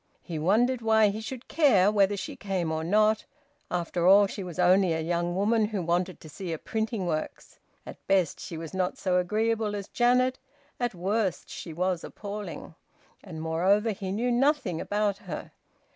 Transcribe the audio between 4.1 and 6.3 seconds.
she was only a young woman who wanted to